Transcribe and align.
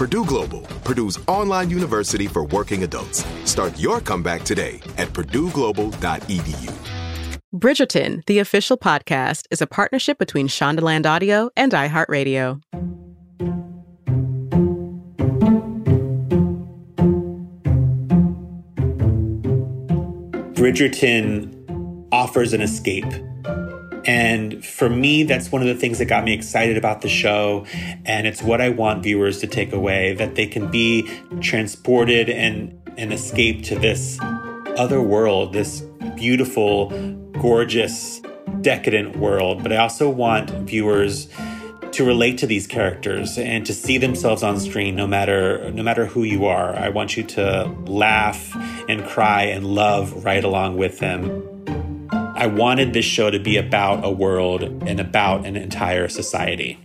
Purdue 0.00 0.24
Global, 0.24 0.62
Purdue's 0.82 1.18
online 1.28 1.68
university 1.68 2.26
for 2.26 2.46
working 2.46 2.84
adults. 2.84 3.22
Start 3.44 3.78
your 3.78 4.00
comeback 4.00 4.44
today 4.44 4.80
at 4.96 5.08
purdueglobal.edu. 5.08 6.72
Bridgerton, 7.54 8.24
the 8.24 8.38
official 8.38 8.78
podcast, 8.78 9.44
is 9.50 9.60
a 9.60 9.66
partnership 9.66 10.16
between 10.16 10.48
Shondaland 10.48 11.04
Audio 11.04 11.50
and 11.54 11.72
iHeartRadio. 11.72 12.62
Bridgerton 20.54 22.08
offers 22.10 22.54
an 22.54 22.62
escape. 22.62 23.04
And 24.04 24.64
for 24.64 24.88
me, 24.88 25.24
that's 25.24 25.52
one 25.52 25.62
of 25.62 25.68
the 25.68 25.74
things 25.74 25.98
that 25.98 26.06
got 26.06 26.24
me 26.24 26.32
excited 26.32 26.76
about 26.76 27.02
the 27.02 27.08
show. 27.08 27.66
And 28.04 28.26
it's 28.26 28.42
what 28.42 28.60
I 28.60 28.70
want 28.70 29.02
viewers 29.02 29.40
to 29.40 29.46
take 29.46 29.72
away 29.72 30.14
that 30.14 30.34
they 30.34 30.46
can 30.46 30.70
be 30.70 31.10
transported 31.40 32.28
and, 32.28 32.80
and 32.96 33.12
escape 33.12 33.64
to 33.64 33.78
this 33.78 34.18
other 34.78 35.02
world, 35.02 35.52
this 35.52 35.80
beautiful, 36.16 36.90
gorgeous, 37.40 38.20
decadent 38.60 39.16
world. 39.16 39.62
But 39.62 39.72
I 39.72 39.76
also 39.76 40.08
want 40.08 40.50
viewers 40.50 41.28
to 41.92 42.04
relate 42.04 42.38
to 42.38 42.46
these 42.46 42.66
characters 42.66 43.36
and 43.36 43.66
to 43.66 43.74
see 43.74 43.98
themselves 43.98 44.42
on 44.42 44.60
screen 44.60 44.94
no 44.94 45.06
matter 45.06 45.70
no 45.72 45.82
matter 45.82 46.06
who 46.06 46.22
you 46.22 46.46
are. 46.46 46.74
I 46.76 46.88
want 46.88 47.16
you 47.16 47.24
to 47.24 47.74
laugh 47.86 48.54
and 48.88 49.04
cry 49.04 49.44
and 49.44 49.66
love 49.66 50.24
right 50.24 50.44
along 50.44 50.76
with 50.76 50.98
them. 51.00 51.59
I 52.40 52.46
wanted 52.46 52.94
this 52.94 53.04
show 53.04 53.28
to 53.28 53.38
be 53.38 53.58
about 53.58 54.02
a 54.02 54.10
world 54.10 54.62
and 54.62 54.98
about 54.98 55.44
an 55.44 55.56
entire 55.56 56.08
society. 56.08 56.78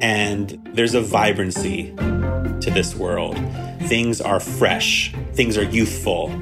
And 0.00 0.58
there's 0.72 0.94
a 0.94 1.02
vibrancy 1.02 1.92
to 1.98 2.70
this 2.72 2.96
world. 2.96 3.38
Things 3.82 4.22
are 4.22 4.40
fresh, 4.40 5.14
things 5.34 5.58
are 5.58 5.64
youthful. 5.64 6.34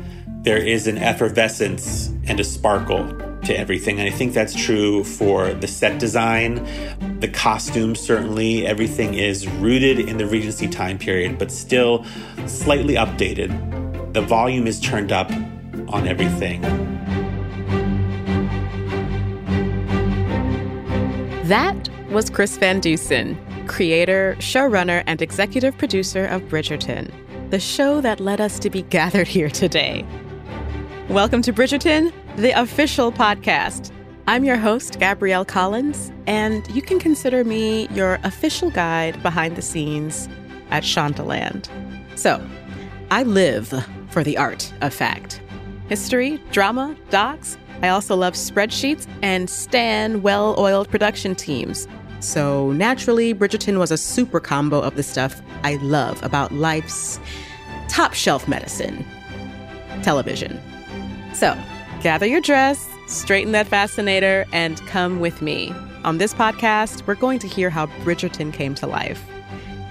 There 0.42 0.56
is 0.56 0.86
an 0.86 0.98
effervescence 0.98 2.12
and 2.28 2.38
a 2.38 2.44
sparkle 2.44 3.08
to 3.42 3.58
everything. 3.58 3.98
And 3.98 4.06
I 4.06 4.16
think 4.16 4.34
that's 4.34 4.54
true 4.54 5.02
for 5.02 5.52
the 5.52 5.66
set 5.66 5.98
design, 5.98 6.64
the 7.19 7.26
costumes, 7.26 7.98
certainly. 7.98 8.69
Everything 8.69 9.14
is 9.14 9.48
rooted 9.48 9.98
in 9.98 10.16
the 10.16 10.26
Regency 10.26 10.69
time 10.69 10.97
period, 10.97 11.41
but 11.41 11.50
still 11.50 12.06
slightly 12.47 12.94
updated. 12.94 14.12
The 14.14 14.22
volume 14.22 14.69
is 14.69 14.78
turned 14.78 15.10
up 15.10 15.28
on 15.88 16.06
everything. 16.06 17.00
That 21.50 21.88
was 22.12 22.31
Chris 22.31 22.56
Van 22.59 22.78
Dusen, 22.78 23.37
creator, 23.66 24.37
showrunner, 24.38 25.03
and 25.09 25.21
executive 25.21 25.77
producer 25.77 26.27
of 26.27 26.43
Bridgerton, 26.43 27.11
the 27.50 27.59
show 27.59 28.00
that 28.03 28.21
led 28.21 28.41
us 28.41 28.61
to 28.61 28.71
be 28.71 28.83
gathered 28.99 29.27
here 29.27 29.50
today. 29.50 30.06
Welcome 31.09 31.43
to 31.43 31.53
Bridgerton, 31.53 32.12
the 32.37 32.53
official 32.53 33.11
podcast. 33.11 33.91
I'm 34.28 34.44
your 34.44 34.59
host, 34.59 35.00
Gabrielle 35.00 35.44
Collins, 35.44 36.12
and 36.28 36.65
you 36.72 36.83
can 36.83 37.00
consider 37.00 37.43
me 37.43 37.88
your 37.88 38.21
official 38.22 38.71
guide 38.71 39.21
behind 39.21 39.56
the 39.56 39.62
scenes 39.62 40.28
at 40.71 40.84
Shondaland. 40.84 41.69
So, 42.17 42.41
I 43.11 43.25
live 43.25 43.75
for 44.11 44.22
the 44.22 44.38
art 44.38 44.72
of 44.82 44.94
fact. 44.94 45.43
History, 45.88 46.41
drama, 46.53 46.94
docs. 47.11 47.59
I 47.83 47.89
also 47.89 48.15
love 48.17 48.35
spreadsheets 48.35 49.07
and 49.23 49.49
stan 49.49 50.23
well 50.23 50.55
oiled 50.59 50.89
production 50.91 51.35
teams. 51.35 51.89
So, 52.21 52.73
naturally, 52.73 53.35
Bridgerton 53.35 53.79
was 53.79 53.91
a 53.91 53.97
super 53.97 54.41
combo 54.41 54.81
of 54.81 54.95
the 54.97 55.03
stuff 55.03 55.41
I 55.63 55.77
love 55.77 56.23
about 56.23 56.53
life's 56.53 57.19
top 57.89 58.13
shelf 58.13 58.47
medicine 58.47 59.05
television. 60.03 60.61
So, 61.33 61.57
gather 62.03 62.27
your 62.27 62.43
dress, 62.43 62.87
straighten 63.07 63.53
that 63.53 63.67
fascinator, 63.67 64.45
and 64.53 64.79
come 64.87 65.21
with 65.21 65.41
me. 65.41 65.73
On 66.05 66.19
this 66.19 66.35
podcast, 66.35 67.07
we're 67.07 67.15
going 67.15 67.39
to 67.41 67.49
hear 67.49 67.71
how 67.71 67.87
Bridgerton 68.05 68.53
came 68.53 68.75
to 68.77 68.87
life. 68.87 69.23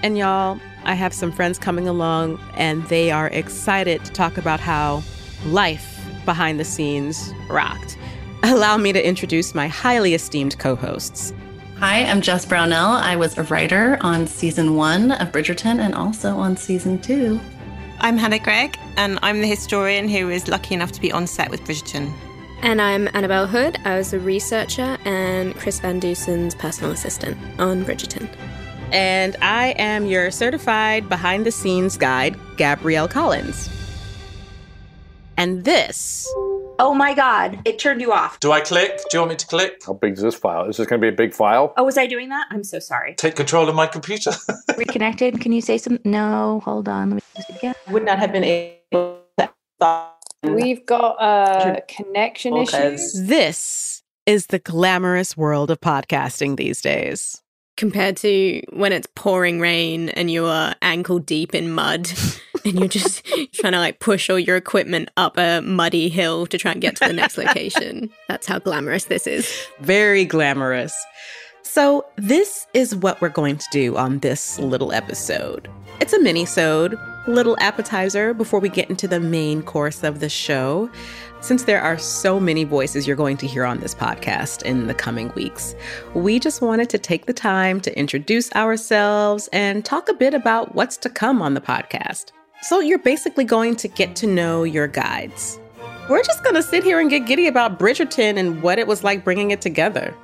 And 0.02 0.16
y'all, 0.16 0.60
I 0.84 0.94
have 0.94 1.12
some 1.12 1.32
friends 1.32 1.58
coming 1.58 1.88
along, 1.88 2.40
and 2.54 2.84
they 2.84 3.10
are 3.10 3.28
excited 3.28 4.04
to 4.04 4.12
talk 4.12 4.38
about 4.38 4.60
how 4.60 5.02
life 5.46 5.99
behind 6.30 6.60
the 6.60 6.64
scenes 6.64 7.34
rocked. 7.48 7.98
Allow 8.44 8.76
me 8.76 8.92
to 8.92 9.04
introduce 9.04 9.52
my 9.52 9.66
highly 9.66 10.14
esteemed 10.14 10.56
co 10.60 10.76
hosts. 10.76 11.34
Hi, 11.78 12.04
I'm 12.04 12.20
Jess 12.20 12.44
Brownell. 12.44 12.92
I 12.92 13.16
was 13.16 13.36
a 13.36 13.42
writer 13.44 13.98
on 14.00 14.28
season 14.28 14.76
one 14.76 15.10
of 15.10 15.32
Bridgerton 15.32 15.80
and 15.80 15.92
also 15.92 16.36
on 16.36 16.56
season 16.56 17.00
two. 17.00 17.40
I'm 17.98 18.16
Hannah 18.16 18.38
Greig, 18.38 18.78
and 18.96 19.18
I'm 19.22 19.40
the 19.40 19.48
historian 19.48 20.08
who 20.08 20.30
is 20.30 20.46
lucky 20.46 20.72
enough 20.72 20.92
to 20.92 21.00
be 21.00 21.10
on 21.10 21.26
set 21.26 21.50
with 21.50 21.64
Bridgerton. 21.64 22.12
And 22.62 22.80
I'm 22.80 23.08
Annabelle 23.12 23.48
Hood. 23.48 23.78
I 23.84 23.98
was 23.98 24.12
a 24.12 24.20
researcher 24.20 24.98
and 25.04 25.56
Chris 25.56 25.80
Van 25.80 25.98
Dusen's 25.98 26.54
personal 26.54 26.92
assistant 26.92 27.36
on 27.58 27.84
Bridgerton. 27.84 28.28
And 28.92 29.34
I 29.42 29.70
am 29.78 30.06
your 30.06 30.30
certified 30.30 31.08
behind 31.08 31.44
the 31.44 31.50
scenes 31.50 31.96
guide, 31.96 32.38
Gabrielle 32.56 33.08
Collins. 33.08 33.79
And 35.40 35.64
this. 35.64 36.30
Oh 36.78 36.92
my 36.92 37.14
God, 37.14 37.62
it 37.64 37.78
turned 37.78 38.02
you 38.02 38.12
off. 38.12 38.38
Do 38.40 38.52
I 38.52 38.60
click? 38.60 38.98
Do 39.08 39.16
you 39.16 39.20
want 39.20 39.30
me 39.30 39.36
to 39.36 39.46
click? 39.46 39.80
How 39.86 39.94
big 39.94 40.12
is 40.12 40.20
this 40.20 40.34
file? 40.34 40.68
Is 40.68 40.76
this 40.76 40.86
going 40.86 41.00
to 41.00 41.02
be 41.02 41.08
a 41.08 41.16
big 41.16 41.32
file? 41.32 41.72
Oh, 41.78 41.84
was 41.84 41.96
I 41.96 42.06
doing 42.06 42.28
that? 42.28 42.48
I'm 42.50 42.62
so 42.62 42.78
sorry. 42.78 43.14
Take 43.14 43.36
control 43.36 43.66
of 43.66 43.74
my 43.74 43.86
computer. 43.86 44.32
Reconnected. 44.76 45.40
Can 45.40 45.52
you 45.52 45.62
say 45.62 45.78
some? 45.78 45.98
No, 46.04 46.60
hold 46.62 46.90
on. 46.90 47.08
Let 47.08 47.16
me 47.16 47.22
just 47.36 47.48
again. 47.48 47.74
Would 47.88 48.04
not 48.04 48.18
have 48.18 48.32
been 48.32 48.44
able 48.44 49.22
to. 49.38 49.50
We've 50.42 50.84
got 50.84 51.12
uh, 51.12 51.76
a 51.78 51.80
connection 51.90 52.58
issue. 52.58 52.98
This 53.22 54.02
is 54.26 54.48
the 54.48 54.58
glamorous 54.58 55.38
world 55.38 55.70
of 55.70 55.80
podcasting 55.80 56.58
these 56.58 56.82
days. 56.82 57.40
Compared 57.78 58.18
to 58.18 58.60
when 58.74 58.92
it's 58.92 59.08
pouring 59.14 59.58
rain 59.58 60.10
and 60.10 60.30
you 60.30 60.44
are 60.44 60.74
ankle 60.82 61.18
deep 61.18 61.54
in 61.54 61.70
mud 61.70 62.10
and 62.64 62.78
you're 62.78 62.88
just 62.88 63.24
trying 63.52 63.72
to 63.72 63.78
like 63.78 64.00
push 64.00 64.28
all 64.30 64.38
your 64.38 64.56
equipment 64.56 65.10
up 65.16 65.36
a 65.36 65.60
muddy 65.60 66.08
hill 66.08 66.46
to 66.46 66.58
try 66.58 66.72
and 66.72 66.80
get 66.80 66.96
to 66.96 67.06
the 67.06 67.12
next 67.12 67.38
location. 67.38 68.10
That's 68.28 68.46
how 68.46 68.58
glamorous 68.58 69.04
this 69.04 69.26
is. 69.26 69.66
Very 69.80 70.24
glamorous. 70.24 70.94
So, 71.62 72.04
this 72.16 72.66
is 72.74 72.96
what 72.96 73.20
we're 73.20 73.28
going 73.28 73.56
to 73.56 73.66
do 73.70 73.96
on 73.96 74.18
this 74.18 74.58
little 74.58 74.92
episode. 74.92 75.70
It's 76.00 76.12
a 76.12 76.18
mini-sode, 76.18 76.98
little 77.28 77.56
appetizer 77.60 78.34
before 78.34 78.58
we 78.58 78.68
get 78.68 78.90
into 78.90 79.06
the 79.06 79.20
main 79.20 79.62
course 79.62 80.02
of 80.02 80.18
the 80.18 80.28
show. 80.28 80.90
Since 81.40 81.64
there 81.64 81.80
are 81.80 81.96
so 81.96 82.40
many 82.40 82.64
voices 82.64 83.06
you're 83.06 83.16
going 83.16 83.36
to 83.38 83.46
hear 83.46 83.64
on 83.64 83.78
this 83.78 83.94
podcast 83.94 84.62
in 84.62 84.88
the 84.88 84.94
coming 84.94 85.32
weeks, 85.34 85.74
we 86.14 86.38
just 86.38 86.60
wanted 86.60 86.90
to 86.90 86.98
take 86.98 87.26
the 87.26 87.32
time 87.32 87.80
to 87.82 87.98
introduce 87.98 88.52
ourselves 88.52 89.48
and 89.52 89.84
talk 89.84 90.08
a 90.08 90.14
bit 90.14 90.34
about 90.34 90.74
what's 90.74 90.96
to 90.98 91.08
come 91.08 91.40
on 91.40 91.54
the 91.54 91.60
podcast. 91.60 92.32
So, 92.62 92.80
you're 92.80 92.98
basically 92.98 93.44
going 93.44 93.76
to 93.76 93.88
get 93.88 94.16
to 94.16 94.26
know 94.26 94.64
your 94.64 94.86
guides. 94.86 95.58
We're 96.08 96.22
just 96.22 96.42
going 96.42 96.56
to 96.56 96.62
sit 96.62 96.84
here 96.84 97.00
and 97.00 97.08
get 97.08 97.26
giddy 97.26 97.46
about 97.46 97.78
Bridgerton 97.78 98.36
and 98.36 98.62
what 98.62 98.78
it 98.78 98.86
was 98.86 99.04
like 99.04 99.24
bringing 99.24 99.50
it 99.50 99.60
together. 99.60 100.14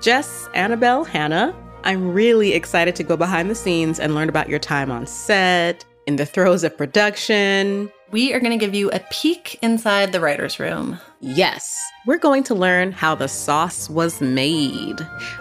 Jess, 0.00 0.48
Annabelle, 0.54 1.04
Hannah, 1.04 1.54
I'm 1.84 2.12
really 2.12 2.52
excited 2.52 2.96
to 2.96 3.02
go 3.02 3.16
behind 3.16 3.48
the 3.48 3.54
scenes 3.54 4.00
and 4.00 4.14
learn 4.14 4.28
about 4.28 4.48
your 4.48 4.58
time 4.58 4.90
on 4.90 5.06
set, 5.06 5.84
in 6.08 6.16
the 6.16 6.24
throes 6.24 6.64
of 6.64 6.74
production. 6.74 7.92
We 8.10 8.32
are 8.32 8.40
going 8.40 8.58
to 8.58 8.64
give 8.64 8.74
you 8.74 8.90
a 8.92 9.00
peek 9.10 9.58
inside 9.60 10.10
the 10.10 10.20
writer's 10.20 10.58
room. 10.58 10.98
Yes, 11.20 11.78
we're 12.06 12.16
going 12.16 12.44
to 12.44 12.54
learn 12.54 12.92
how 12.92 13.14
the 13.14 13.28
sauce 13.28 13.90
was 13.90 14.22
made. 14.22 14.96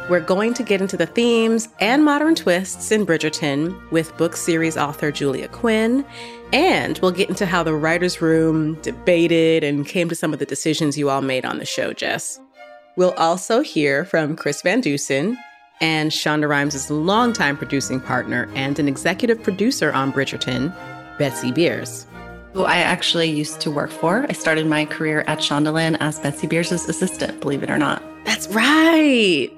We're 0.09 0.19
going 0.19 0.53
to 0.55 0.63
get 0.63 0.81
into 0.81 0.97
the 0.97 1.05
themes 1.05 1.69
and 1.79 2.03
modern 2.03 2.35
twists 2.35 2.91
in 2.91 3.05
Bridgerton 3.05 3.89
with 3.91 4.15
book 4.17 4.35
series 4.35 4.75
author 4.75 5.09
Julia 5.09 5.47
Quinn. 5.47 6.05
And 6.53 6.97
we'll 6.99 7.11
get 7.11 7.29
into 7.29 7.45
how 7.45 7.63
the 7.63 7.75
writer's 7.75 8.21
room 8.21 8.75
debated 8.81 9.63
and 9.63 9.85
came 9.85 10.07
to 10.09 10.15
some 10.15 10.33
of 10.33 10.39
the 10.39 10.45
decisions 10.45 10.97
you 10.97 11.09
all 11.09 11.21
made 11.21 11.45
on 11.45 11.57
the 11.57 11.65
show, 11.65 11.93
Jess. 11.93 12.39
We'll 12.95 13.11
also 13.11 13.61
hear 13.61 14.05
from 14.05 14.35
Chris 14.35 14.61
Van 14.61 14.81
Dusen 14.81 15.37
and 15.81 16.09
Shonda 16.09 16.49
Rhimes' 16.49 16.89
longtime 16.89 17.57
producing 17.57 17.99
partner 17.99 18.49
and 18.55 18.79
an 18.79 18.87
executive 18.87 19.43
producer 19.43 19.91
on 19.91 20.11
Bridgerton, 20.11 20.73
Betsy 21.19 21.51
Beers. 21.51 22.07
Who 22.53 22.63
I 22.63 22.77
actually 22.77 23.29
used 23.29 23.61
to 23.61 23.69
work 23.69 23.91
for. 23.91 24.25
I 24.27 24.31
started 24.31 24.65
my 24.65 24.85
career 24.85 25.23
at 25.27 25.39
Shondaland 25.39 25.97
as 25.99 26.19
Betsy 26.19 26.47
Beers' 26.47 26.71
assistant, 26.71 27.39
believe 27.41 27.61
it 27.61 27.69
or 27.69 27.77
not. 27.77 28.01
That's 28.25 28.47
right. 28.47 29.51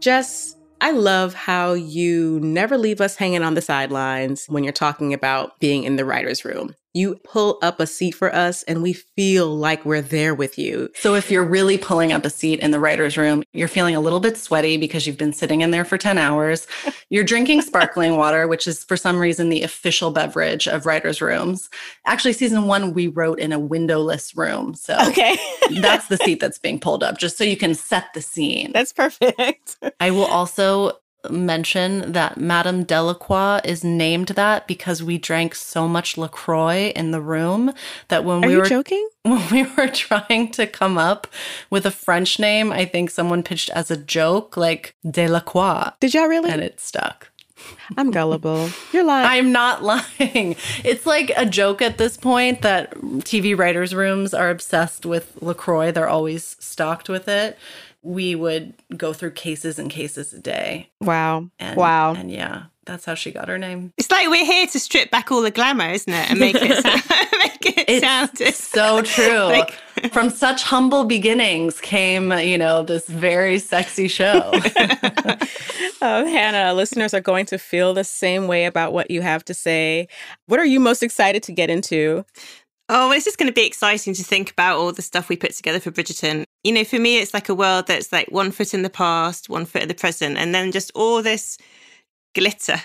Jess, 0.00 0.56
I 0.80 0.90
love 0.90 1.34
how 1.34 1.72
you 1.72 2.38
never 2.40 2.76
leave 2.76 3.00
us 3.00 3.16
hanging 3.16 3.42
on 3.42 3.54
the 3.54 3.62
sidelines 3.62 4.46
when 4.46 4.62
you're 4.62 4.72
talking 4.72 5.14
about 5.14 5.58
being 5.58 5.84
in 5.84 5.96
the 5.96 6.04
writer's 6.04 6.44
room. 6.44 6.74
You 6.96 7.16
pull 7.24 7.58
up 7.60 7.78
a 7.78 7.86
seat 7.86 8.12
for 8.12 8.34
us 8.34 8.62
and 8.62 8.80
we 8.80 8.94
feel 8.94 9.54
like 9.54 9.84
we're 9.84 10.00
there 10.00 10.34
with 10.34 10.56
you. 10.56 10.88
So, 10.94 11.14
if 11.14 11.30
you're 11.30 11.44
really 11.44 11.76
pulling 11.76 12.10
up 12.10 12.24
a 12.24 12.30
seat 12.30 12.60
in 12.60 12.70
the 12.70 12.80
writer's 12.80 13.18
room, 13.18 13.42
you're 13.52 13.68
feeling 13.68 13.94
a 13.94 14.00
little 14.00 14.18
bit 14.18 14.38
sweaty 14.38 14.78
because 14.78 15.06
you've 15.06 15.18
been 15.18 15.34
sitting 15.34 15.60
in 15.60 15.72
there 15.72 15.84
for 15.84 15.98
10 15.98 16.16
hours. 16.16 16.66
You're 17.10 17.22
drinking 17.22 17.62
sparkling 17.62 18.16
water, 18.16 18.48
which 18.48 18.66
is 18.66 18.82
for 18.82 18.96
some 18.96 19.18
reason 19.18 19.48
the 19.48 19.62
official 19.62 20.10
beverage 20.10 20.66
of 20.66 20.86
writer's 20.86 21.22
rooms. 21.22 21.70
Actually, 22.04 22.32
season 22.32 22.64
one, 22.64 22.94
we 22.94 23.06
wrote 23.06 23.38
in 23.38 23.52
a 23.52 23.60
windowless 23.60 24.36
room. 24.36 24.74
So, 24.74 24.96
okay. 25.08 25.36
that's 25.80 26.08
the 26.08 26.16
seat 26.16 26.40
that's 26.40 26.58
being 26.58 26.80
pulled 26.80 27.04
up 27.04 27.18
just 27.18 27.36
so 27.36 27.44
you 27.44 27.56
can 27.56 27.74
set 27.74 28.06
the 28.14 28.22
scene. 28.22 28.72
That's 28.72 28.92
perfect. 28.92 29.76
I 30.00 30.10
will 30.10 30.24
also 30.24 30.98
mention 31.30 32.12
that 32.12 32.38
Madame 32.38 32.84
Delacroix 32.84 33.60
is 33.64 33.82
named 33.82 34.28
that 34.28 34.66
because 34.66 35.02
we 35.02 35.18
drank 35.18 35.54
so 35.54 35.88
much 35.88 36.16
LaCroix 36.16 36.92
in 36.94 37.10
the 37.10 37.20
room 37.20 37.72
that 38.08 38.24
when 38.24 38.44
Are 38.44 38.46
we 38.46 38.52
you 38.54 38.58
were 38.60 38.66
joking? 38.66 39.08
when 39.22 39.50
we 39.50 39.64
were 39.64 39.88
trying 39.88 40.50
to 40.52 40.66
come 40.66 40.98
up 40.98 41.26
with 41.70 41.86
a 41.86 41.90
French 41.90 42.38
name, 42.38 42.72
I 42.72 42.84
think 42.84 43.10
someone 43.10 43.42
pitched 43.42 43.70
as 43.70 43.90
a 43.90 43.96
joke 43.96 44.56
like 44.56 44.94
Delacroix. 45.08 45.92
Did 46.00 46.14
y'all 46.14 46.26
really? 46.26 46.50
And 46.50 46.62
it 46.62 46.80
stuck. 46.80 47.30
I'm 47.96 48.10
gullible. 48.10 48.68
You're 48.92 49.04
lying. 49.04 49.26
I'm 49.30 49.52
not 49.52 49.82
lying. 49.82 50.56
It's 50.84 51.06
like 51.06 51.32
a 51.36 51.46
joke 51.46 51.80
at 51.80 51.98
this 51.98 52.16
point 52.16 52.62
that 52.62 52.94
TV 52.94 53.56
writers' 53.56 53.94
rooms 53.94 54.34
are 54.34 54.50
obsessed 54.50 55.06
with 55.06 55.40
LaCroix. 55.40 55.90
They're 55.90 56.08
always 56.08 56.56
stocked 56.60 57.08
with 57.08 57.28
it 57.28 57.56
we 58.06 58.36
would 58.36 58.72
go 58.96 59.12
through 59.12 59.32
cases 59.32 59.78
and 59.78 59.90
cases 59.90 60.32
a 60.32 60.38
day. 60.38 60.88
Wow. 61.00 61.50
And, 61.58 61.76
wow. 61.76 62.14
And 62.14 62.30
yeah, 62.30 62.66
that's 62.84 63.04
how 63.04 63.14
she 63.14 63.32
got 63.32 63.48
her 63.48 63.58
name. 63.58 63.92
It's 63.98 64.10
like 64.10 64.28
we're 64.28 64.44
here 64.44 64.68
to 64.68 64.78
strip 64.78 65.10
back 65.10 65.32
all 65.32 65.42
the 65.42 65.50
glamour, 65.50 65.90
isn't 65.90 66.12
it? 66.12 66.30
And 66.30 66.38
make 66.38 66.54
it 66.54 66.76
sound, 66.82 67.02
make 67.42 67.78
it 67.78 67.84
it's 67.88 68.06
sound 68.06 68.38
so 68.54 69.02
true. 69.02 69.38
like, 69.44 69.72
From 70.12 70.30
such 70.30 70.62
humble 70.62 71.04
beginnings 71.04 71.80
came, 71.80 72.30
you 72.32 72.56
know, 72.56 72.84
this 72.84 73.08
very 73.08 73.58
sexy 73.58 74.06
show. 74.06 74.52
oh, 76.00 76.26
Hannah, 76.26 76.74
listeners 76.74 77.12
are 77.12 77.20
going 77.20 77.46
to 77.46 77.58
feel 77.58 77.92
the 77.92 78.04
same 78.04 78.46
way 78.46 78.66
about 78.66 78.92
what 78.92 79.10
you 79.10 79.20
have 79.20 79.44
to 79.46 79.54
say. 79.54 80.06
What 80.46 80.60
are 80.60 80.64
you 80.66 80.78
most 80.78 81.02
excited 81.02 81.42
to 81.42 81.52
get 81.52 81.70
into? 81.70 82.24
Oh, 82.88 83.10
it's 83.10 83.24
just 83.24 83.38
going 83.38 83.48
to 83.48 83.54
be 83.54 83.66
exciting 83.66 84.14
to 84.14 84.22
think 84.22 84.50
about 84.52 84.78
all 84.78 84.92
the 84.92 85.02
stuff 85.02 85.28
we 85.28 85.36
put 85.36 85.52
together 85.52 85.80
for 85.80 85.90
Bridgerton. 85.90 86.44
You 86.62 86.72
know, 86.72 86.84
for 86.84 86.98
me, 86.98 87.18
it's 87.18 87.34
like 87.34 87.48
a 87.48 87.54
world 87.54 87.88
that's 87.88 88.12
like 88.12 88.28
one 88.30 88.52
foot 88.52 88.74
in 88.74 88.82
the 88.82 88.90
past, 88.90 89.48
one 89.48 89.64
foot 89.64 89.82
in 89.82 89.88
the 89.88 89.94
present, 89.94 90.38
and 90.38 90.54
then 90.54 90.70
just 90.70 90.92
all 90.94 91.22
this 91.22 91.58
glitter 92.34 92.80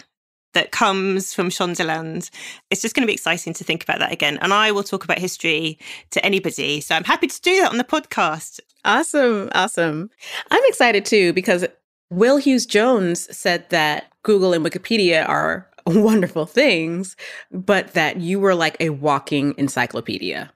that 0.53 0.71
comes 0.71 1.33
from 1.33 1.49
Shondaland. 1.49 2.29
It's 2.69 2.81
just 2.81 2.95
going 2.95 3.03
to 3.03 3.07
be 3.07 3.13
exciting 3.13 3.53
to 3.53 3.63
think 3.63 3.83
about 3.83 3.99
that 3.99 4.11
again. 4.11 4.37
And 4.41 4.53
I 4.53 4.71
will 4.71 4.83
talk 4.83 5.03
about 5.03 5.19
history 5.19 5.77
to 6.11 6.25
anybody. 6.25 6.81
So 6.81 6.95
I'm 6.95 7.03
happy 7.03 7.27
to 7.27 7.41
do 7.41 7.61
that 7.61 7.71
on 7.71 7.77
the 7.77 7.83
podcast. 7.83 8.59
Awesome. 8.83 9.49
Awesome. 9.53 10.09
I'm 10.49 10.63
excited 10.65 11.05
too 11.05 11.31
because 11.33 11.65
Will 12.09 12.37
Hughes 12.37 12.65
Jones 12.65 13.35
said 13.35 13.69
that 13.69 14.11
Google 14.23 14.53
and 14.53 14.65
Wikipedia 14.65 15.27
are 15.27 15.69
wonderful 16.03 16.45
things, 16.45 17.15
but 17.51 17.93
that 17.93 18.17
you 18.17 18.39
were 18.39 18.55
like 18.55 18.77
a 18.79 18.89
walking 18.89 19.53
encyclopedia. 19.57 20.51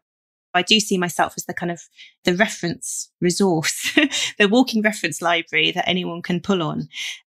I 0.54 0.62
do 0.62 0.80
see 0.80 0.98
myself 0.98 1.34
as 1.38 1.46
the 1.46 1.54
kind 1.54 1.72
of 1.72 1.82
the 2.24 2.36
reference 2.36 3.12
resource, 3.20 3.98
the 4.40 4.48
walking 4.48 4.82
reference 4.82 5.22
library 5.22 5.72
that 5.72 5.88
anyone 5.88 6.22
can 6.22 6.40
pull 6.40 6.64
on. 6.64 6.88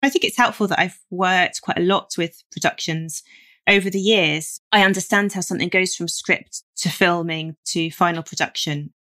I 0.02 0.10
think 0.10 0.24
it's 0.24 0.36
helpful 0.36 0.68
that 0.68 0.78
I've 0.78 1.00
worked 1.10 1.62
quite 1.62 1.78
a 1.78 1.82
lot 1.82 2.12
with 2.18 2.44
productions 2.52 3.22
over 3.66 3.90
the 3.90 4.00
years. 4.00 4.60
I 4.70 4.84
understand 4.84 5.32
how 5.32 5.40
something 5.40 5.68
goes 5.68 5.94
from 5.94 6.08
script 6.08 6.62
to 6.76 6.90
filming 6.90 7.56
to 7.66 7.90
final 7.90 8.22
production. 8.22 8.92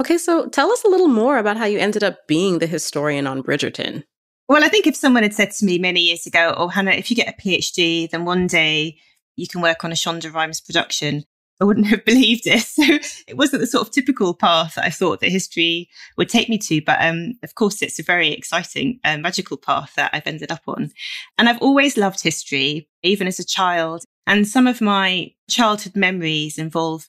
Okay, 0.00 0.16
so 0.16 0.48
tell 0.48 0.72
us 0.72 0.84
a 0.84 0.88
little 0.88 1.08
more 1.08 1.36
about 1.36 1.58
how 1.58 1.66
you 1.66 1.78
ended 1.78 2.02
up 2.02 2.26
being 2.26 2.58
the 2.58 2.66
historian 2.66 3.26
on 3.26 3.42
Bridgerton. 3.42 4.04
Well, 4.52 4.64
I 4.64 4.68
think 4.68 4.86
if 4.86 4.96
someone 4.96 5.22
had 5.22 5.32
said 5.32 5.50
to 5.52 5.64
me 5.64 5.78
many 5.78 6.02
years 6.02 6.26
ago, 6.26 6.52
Oh, 6.58 6.68
Hannah, 6.68 6.90
if 6.90 7.10
you 7.10 7.16
get 7.16 7.26
a 7.26 7.40
PhD, 7.40 8.10
then 8.10 8.26
one 8.26 8.46
day 8.46 8.98
you 9.34 9.48
can 9.48 9.62
work 9.62 9.82
on 9.82 9.92
a 9.92 9.94
Shonda 9.94 10.30
Rhimes 10.30 10.60
production, 10.60 11.24
I 11.58 11.64
wouldn't 11.64 11.86
have 11.86 12.04
believed 12.04 12.46
it. 12.46 12.60
So 12.60 12.82
it 13.26 13.38
wasn't 13.38 13.60
the 13.60 13.66
sort 13.66 13.88
of 13.88 13.94
typical 13.94 14.34
path 14.34 14.74
that 14.74 14.84
I 14.84 14.90
thought 14.90 15.20
that 15.20 15.30
history 15.30 15.88
would 16.18 16.28
take 16.28 16.50
me 16.50 16.58
to. 16.58 16.82
But 16.82 17.00
um, 17.00 17.32
of 17.42 17.54
course, 17.54 17.80
it's 17.80 17.98
a 17.98 18.02
very 18.02 18.28
exciting, 18.32 19.00
uh, 19.04 19.16
magical 19.16 19.56
path 19.56 19.94
that 19.96 20.10
I've 20.12 20.26
ended 20.26 20.52
up 20.52 20.64
on. 20.66 20.90
And 21.38 21.48
I've 21.48 21.62
always 21.62 21.96
loved 21.96 22.22
history, 22.22 22.90
even 23.02 23.26
as 23.26 23.38
a 23.38 23.46
child. 23.46 24.04
And 24.26 24.46
some 24.46 24.66
of 24.66 24.82
my 24.82 25.30
childhood 25.48 25.96
memories 25.96 26.58
involve 26.58 27.08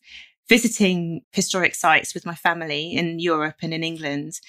visiting 0.50 1.22
historic 1.32 1.74
sites 1.74 2.14
with 2.14 2.26
my 2.26 2.36
family 2.36 2.94
in 2.94 3.20
Europe 3.20 3.56
and 3.62 3.74
in 3.74 3.84
England. 3.84 4.40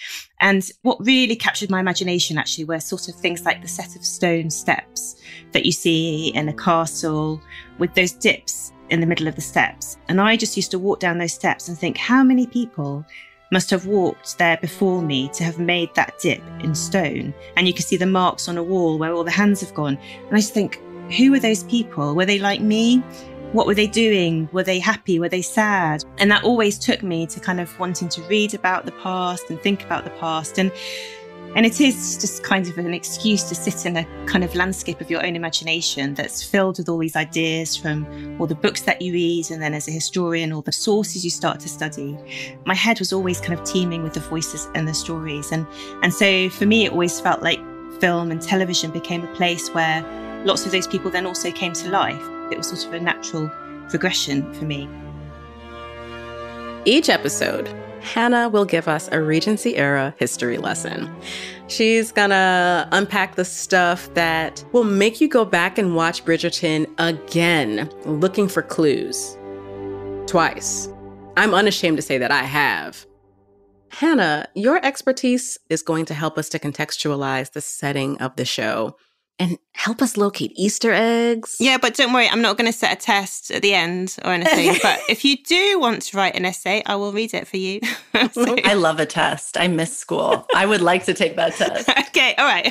And 0.40 0.68
what 0.82 0.98
really 1.00 1.36
captured 1.36 1.70
my 1.70 1.80
imagination 1.80 2.36
actually 2.36 2.64
were 2.64 2.80
sort 2.80 3.08
of 3.08 3.14
things 3.14 3.44
like 3.44 3.62
the 3.62 3.68
set 3.68 3.94
of 3.96 4.04
stone 4.04 4.50
steps 4.50 5.16
that 5.52 5.64
you 5.64 5.72
see 5.72 6.28
in 6.34 6.48
a 6.48 6.52
castle 6.52 7.40
with 7.78 7.94
those 7.94 8.12
dips 8.12 8.72
in 8.90 9.00
the 9.00 9.06
middle 9.06 9.28
of 9.28 9.36
the 9.36 9.40
steps. 9.40 9.96
And 10.08 10.20
I 10.20 10.36
just 10.36 10.56
used 10.56 10.70
to 10.72 10.78
walk 10.78 11.00
down 11.00 11.18
those 11.18 11.32
steps 11.32 11.68
and 11.68 11.78
think, 11.78 11.96
how 11.96 12.22
many 12.22 12.46
people 12.46 13.04
must 13.52 13.70
have 13.70 13.86
walked 13.86 14.36
there 14.38 14.56
before 14.56 15.00
me 15.00 15.28
to 15.28 15.44
have 15.44 15.58
made 15.58 15.94
that 15.94 16.18
dip 16.20 16.42
in 16.60 16.74
stone? 16.74 17.32
And 17.56 17.66
you 17.66 17.72
can 17.72 17.84
see 17.84 17.96
the 17.96 18.06
marks 18.06 18.48
on 18.48 18.58
a 18.58 18.62
wall 18.62 18.98
where 18.98 19.12
all 19.12 19.24
the 19.24 19.30
hands 19.30 19.60
have 19.60 19.74
gone. 19.74 19.96
And 19.96 20.32
I 20.32 20.40
just 20.40 20.52
think, 20.52 20.80
who 21.16 21.30
were 21.30 21.38
those 21.38 21.64
people? 21.64 22.14
Were 22.14 22.26
they 22.26 22.38
like 22.38 22.60
me? 22.60 23.02
What 23.54 23.68
were 23.68 23.74
they 23.74 23.86
doing? 23.86 24.48
Were 24.50 24.64
they 24.64 24.80
happy? 24.80 25.20
Were 25.20 25.28
they 25.28 25.40
sad? 25.40 26.02
And 26.18 26.28
that 26.32 26.42
always 26.42 26.76
took 26.76 27.04
me 27.04 27.24
to 27.28 27.38
kind 27.38 27.60
of 27.60 27.78
wanting 27.78 28.08
to 28.08 28.22
read 28.22 28.52
about 28.52 28.84
the 28.84 28.90
past 28.90 29.48
and 29.48 29.60
think 29.60 29.84
about 29.84 30.02
the 30.02 30.10
past. 30.10 30.58
And 30.58 30.72
and 31.54 31.64
it 31.64 31.80
is 31.80 32.18
just 32.18 32.42
kind 32.42 32.66
of 32.66 32.76
an 32.78 32.92
excuse 32.92 33.44
to 33.44 33.54
sit 33.54 33.86
in 33.86 33.96
a 33.96 34.26
kind 34.26 34.42
of 34.42 34.56
landscape 34.56 35.00
of 35.00 35.08
your 35.08 35.24
own 35.24 35.36
imagination 35.36 36.14
that's 36.14 36.42
filled 36.42 36.78
with 36.78 36.88
all 36.88 36.98
these 36.98 37.14
ideas 37.14 37.76
from 37.76 38.04
all 38.40 38.48
the 38.48 38.56
books 38.56 38.80
that 38.82 39.00
you 39.00 39.12
read, 39.12 39.48
and 39.52 39.62
then 39.62 39.72
as 39.72 39.86
a 39.86 39.92
historian, 39.92 40.52
all 40.52 40.62
the 40.62 40.72
sources 40.72 41.22
you 41.22 41.30
start 41.30 41.60
to 41.60 41.68
study. 41.68 42.18
My 42.64 42.74
head 42.74 42.98
was 42.98 43.12
always 43.12 43.40
kind 43.40 43.56
of 43.56 43.64
teeming 43.64 44.02
with 44.02 44.14
the 44.14 44.20
voices 44.20 44.66
and 44.74 44.88
the 44.88 44.94
stories. 44.94 45.52
And, 45.52 45.64
and 46.02 46.12
so 46.12 46.48
for 46.48 46.66
me, 46.66 46.86
it 46.86 46.90
always 46.90 47.20
felt 47.20 47.40
like 47.40 47.60
film 48.00 48.32
and 48.32 48.42
television 48.42 48.90
became 48.90 49.22
a 49.22 49.32
place 49.36 49.68
where 49.68 50.02
lots 50.44 50.66
of 50.66 50.72
those 50.72 50.88
people 50.88 51.08
then 51.08 51.24
also 51.24 51.52
came 51.52 51.72
to 51.74 51.88
life 51.88 52.33
it 52.50 52.58
was 52.58 52.68
sort 52.68 52.84
of 52.84 52.94
a 52.94 53.00
natural 53.00 53.50
progression 53.88 54.52
for 54.54 54.64
me. 54.64 54.88
Each 56.84 57.08
episode 57.08 57.68
Hannah 58.04 58.50
will 58.50 58.66
give 58.66 58.86
us 58.86 59.08
a 59.12 59.22
Regency 59.22 59.76
era 59.76 60.14
history 60.18 60.58
lesson. 60.58 61.10
She's 61.68 62.12
gonna 62.12 62.86
unpack 62.92 63.36
the 63.36 63.44
stuff 63.44 64.12
that 64.14 64.62
will 64.72 64.84
make 64.84 65.20
you 65.20 65.28
go 65.28 65.44
back 65.44 65.78
and 65.78 65.96
watch 65.96 66.24
Bridgerton 66.24 66.86
again, 66.98 67.90
looking 68.04 68.46
for 68.46 68.62
clues. 68.62 69.38
Twice. 70.26 70.88
I'm 71.36 71.54
unashamed 71.54 71.96
to 71.96 72.02
say 72.02 72.18
that 72.18 72.30
I 72.30 72.42
have. 72.42 73.06
Hannah, 73.88 74.46
your 74.54 74.84
expertise 74.84 75.58
is 75.70 75.82
going 75.82 76.04
to 76.06 76.14
help 76.14 76.36
us 76.36 76.48
to 76.50 76.58
contextualize 76.58 77.52
the 77.52 77.60
setting 77.60 78.18
of 78.18 78.36
the 78.36 78.44
show 78.44 78.96
and 79.38 79.58
help 79.72 80.00
us 80.00 80.16
locate 80.16 80.52
Easter 80.54 80.92
eggs. 80.92 81.56
Yeah, 81.58 81.78
but 81.78 81.94
don't 81.94 82.12
worry, 82.12 82.28
I'm 82.28 82.40
not 82.40 82.56
going 82.56 82.70
to 82.70 82.76
set 82.76 82.92
a 82.92 83.00
test 83.00 83.50
at 83.50 83.62
the 83.62 83.74
end 83.74 84.16
or 84.24 84.30
anything. 84.30 84.76
but 84.82 85.00
if 85.08 85.24
you 85.24 85.36
do 85.36 85.80
want 85.80 86.02
to 86.02 86.16
write 86.16 86.36
an 86.36 86.44
essay, 86.44 86.82
I 86.86 86.94
will 86.96 87.12
read 87.12 87.34
it 87.34 87.48
for 87.48 87.56
you. 87.56 87.80
so. 88.32 88.56
I 88.64 88.74
love 88.74 89.00
a 89.00 89.06
test. 89.06 89.58
I 89.58 89.66
miss 89.66 89.96
school. 89.96 90.46
I 90.54 90.66
would 90.66 90.80
like 90.80 91.04
to 91.06 91.14
take 91.14 91.36
that 91.36 91.54
test. 91.54 91.88
okay, 92.08 92.34
all 92.38 92.46
right. 92.46 92.66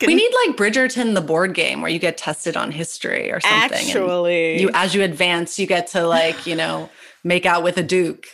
We 0.00 0.14
need 0.14 0.32
like 0.46 0.56
Bridgerton, 0.56 1.14
the 1.14 1.20
board 1.20 1.54
game, 1.54 1.80
where 1.80 1.90
you 1.90 2.00
get 2.00 2.18
tested 2.18 2.56
on 2.56 2.72
history 2.72 3.30
or 3.30 3.40
something. 3.40 3.78
Actually, 3.78 4.60
you 4.60 4.70
as 4.74 4.94
you 4.94 5.02
advance, 5.02 5.58
you 5.58 5.66
get 5.66 5.86
to 5.88 6.06
like 6.06 6.46
you 6.46 6.56
know 6.56 6.90
make 7.24 7.46
out 7.46 7.62
with 7.62 7.76
a 7.76 7.82
duke. 7.82 8.28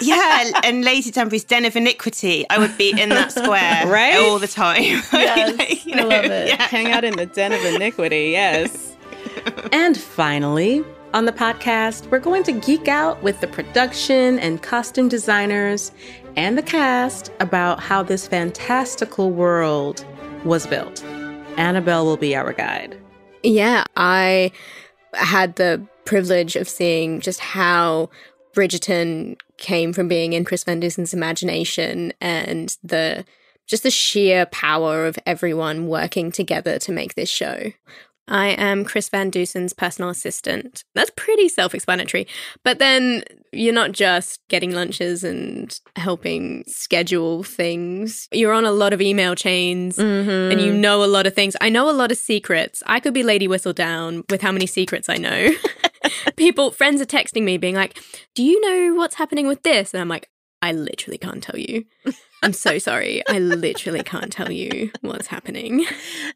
yeah, 0.00 0.50
and 0.64 0.84
Lady 0.84 1.10
Danbury's 1.10 1.44
Den 1.44 1.64
of 1.64 1.76
Iniquity. 1.76 2.44
I 2.50 2.58
would 2.58 2.76
be 2.76 2.90
in 2.90 3.10
that 3.10 3.30
square 3.32 3.86
right 3.90 4.16
all 4.16 4.38
the 4.38 4.48
time. 4.48 5.02
Yes, 5.12 5.58
like, 5.58 5.86
you 5.86 5.94
know, 5.94 6.08
I 6.08 6.16
love 6.16 6.24
it. 6.24 6.48
Yeah. 6.48 6.62
Hang 6.62 6.90
out 6.90 7.04
in 7.04 7.16
the 7.16 7.26
Den 7.26 7.52
of 7.52 7.64
Iniquity. 7.64 8.30
Yes. 8.30 8.96
and 9.72 9.96
finally. 9.96 10.84
On 11.14 11.26
the 11.26 11.32
podcast, 11.32 12.10
we're 12.10 12.18
going 12.18 12.42
to 12.42 12.50
geek 12.52 12.88
out 12.88 13.22
with 13.22 13.40
the 13.40 13.46
production 13.46 14.40
and 14.40 14.60
costume 14.60 15.08
designers 15.08 15.92
and 16.34 16.58
the 16.58 16.62
cast 16.62 17.30
about 17.38 17.78
how 17.78 18.02
this 18.02 18.26
fantastical 18.26 19.30
world 19.30 20.04
was 20.44 20.66
built. 20.66 21.04
Annabelle 21.56 22.04
will 22.04 22.16
be 22.16 22.34
our 22.34 22.52
guide. 22.52 22.98
Yeah, 23.44 23.84
I 23.96 24.50
had 25.12 25.54
the 25.54 25.86
privilege 26.04 26.56
of 26.56 26.68
seeing 26.68 27.20
just 27.20 27.40
how 27.40 28.10
Bridgerton 28.54 29.36
came 29.58 29.92
from 29.92 30.08
being 30.08 30.32
in 30.32 30.44
Chris 30.44 30.64
Van 30.64 30.80
Dusen's 30.80 31.14
imagination 31.14 32.12
and 32.20 32.76
the 32.82 33.24
just 33.66 33.82
the 33.82 33.90
sheer 33.90 34.46
power 34.46 35.06
of 35.06 35.18
everyone 35.24 35.86
working 35.86 36.30
together 36.30 36.78
to 36.78 36.92
make 36.92 37.14
this 37.14 37.30
show. 37.30 37.72
I 38.26 38.48
am 38.48 38.84
Chris 38.84 39.10
Van 39.10 39.28
Dusen's 39.28 39.74
personal 39.74 40.08
assistant. 40.08 40.84
That's 40.94 41.10
pretty 41.14 41.48
self 41.48 41.74
explanatory. 41.74 42.26
But 42.62 42.78
then 42.78 43.22
you're 43.52 43.74
not 43.74 43.92
just 43.92 44.40
getting 44.48 44.72
lunches 44.72 45.24
and 45.24 45.78
helping 45.96 46.64
schedule 46.66 47.42
things. 47.42 48.28
You're 48.32 48.54
on 48.54 48.64
a 48.64 48.72
lot 48.72 48.94
of 48.94 49.02
email 49.02 49.34
chains 49.34 49.98
mm-hmm. 49.98 50.52
and 50.52 50.60
you 50.60 50.72
know 50.72 51.04
a 51.04 51.06
lot 51.06 51.26
of 51.26 51.34
things. 51.34 51.54
I 51.60 51.68
know 51.68 51.90
a 51.90 51.92
lot 51.92 52.10
of 52.10 52.18
secrets. 52.18 52.82
I 52.86 52.98
could 52.98 53.14
be 53.14 53.22
Lady 53.22 53.46
Whistledown 53.46 54.28
with 54.30 54.40
how 54.40 54.52
many 54.52 54.66
secrets 54.66 55.08
I 55.08 55.16
know. 55.16 55.50
People, 56.36 56.70
friends 56.70 57.00
are 57.00 57.06
texting 57.06 57.42
me 57.42 57.58
being 57.58 57.74
like, 57.74 57.98
Do 58.34 58.42
you 58.42 58.60
know 58.60 58.94
what's 58.94 59.16
happening 59.16 59.46
with 59.46 59.62
this? 59.62 59.92
And 59.94 60.00
I'm 60.00 60.08
like, 60.08 60.28
I 60.62 60.72
literally 60.72 61.18
can't 61.18 61.42
tell 61.42 61.58
you. 61.58 61.84
I'm 62.42 62.54
so 62.54 62.78
sorry. 62.78 63.22
I 63.28 63.38
literally 63.38 64.02
can't 64.02 64.32
tell 64.32 64.50
you 64.50 64.90
what's 65.02 65.26
happening. 65.26 65.84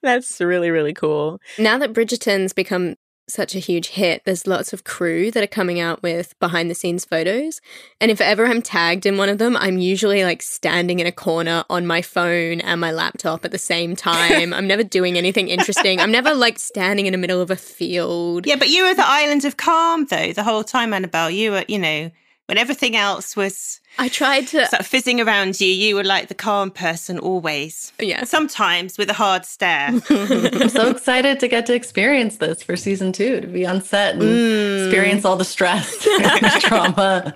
That's 0.03 0.41
really, 0.41 0.71
really 0.71 0.93
cool. 0.93 1.41
Now 1.59 1.79
that 1.79 1.95
Bridgerton's 1.95 2.53
become 2.53 2.97
such 3.31 3.55
a 3.55 3.59
huge 3.59 3.89
hit, 3.89 4.23
there's 4.25 4.47
lots 4.47 4.73
of 4.73 4.85
crew 4.85 5.31
that 5.31 5.43
are 5.43 5.49
coming 5.49 5.79
out 5.79 6.03
with 6.03 6.39
behind 6.39 6.71
the 6.71 6.75
scenes 6.75 7.05
photos. 7.05 7.61
And 8.01 8.11
if 8.11 8.21
ever 8.21 8.47
I'm 8.47 8.63
tagged 8.63 9.07
in 9.07 9.17
one 9.17 9.29
of 9.29 9.39
them, 9.39 9.57
I'm 9.57 9.79
usually 9.79 10.25
like 10.25 10.43
standing 10.43 10.99
in 10.99 11.07
a 11.07 11.13
corner 11.13 11.65
on 11.69 11.87
my 11.87 12.03
phone 12.03 12.61
and 12.61 12.81
my 12.81 12.91
laptop 12.91 13.45
at 13.45 13.51
the 13.51 13.59
same 13.59 13.97
time. 13.97 14.53
I'm 14.55 14.67
never 14.67 14.83
doing 14.83 15.17
anything 15.17 15.49
interesting. 15.49 16.01
I'm 16.01 16.13
never 16.13 16.35
like 16.35 16.59
standing 16.59 17.07
in 17.07 17.13
the 17.13 17.19
middle 17.19 17.41
of 17.41 17.51
a 17.51 17.57
field. 17.57 18.47
Yeah, 18.47 18.57
but 18.57 18.69
you 18.69 18.85
were 18.85 18.95
the 18.95 19.07
island 19.07 19.45
of 19.45 19.57
calm 19.57 20.07
though, 20.07 20.33
the 20.33 20.45
whole 20.45 20.65
time, 20.65 20.93
Annabelle. 20.93 21.31
You 21.31 21.53
were, 21.53 21.65
you 21.69 21.79
know, 21.79 22.11
when 22.49 22.57
everything 22.57 22.97
else 22.97 23.37
was 23.37 23.81
I 23.99 24.09
tried 24.09 24.47
to 24.49 24.67
sort 24.67 24.81
of 24.81 24.87
fizzing 24.87 25.21
around 25.21 25.61
you, 25.61 25.67
you 25.67 25.97
were 25.97 26.05
like 26.05 26.29
the 26.29 26.35
calm 26.35 26.71
person 26.71 27.19
always. 27.19 27.93
Yeah. 27.99 28.25
Sometimes 28.25 28.97
with 28.97 29.11
a 29.11 29.13
hard 29.13 29.45
stare. 29.45 29.89
I'm 30.11 30.69
so 30.69 30.89
excited 30.91 31.41
to 31.41 31.49
get 31.49 31.67
to 31.67 31.75
experience 31.75 32.37
this 32.37 32.63
for 32.63 32.77
season 32.77 33.13
two, 33.13 33.41
to 33.41 33.47
be 33.47 33.67
on 33.67 33.83
set 33.83 34.15
and 34.15 34.23
mm. 34.23 34.85
experience 34.85 35.25
all 35.25 35.37
the 35.37 35.45
stress 35.45 36.07
and 36.21 36.47
trauma. 36.61 37.35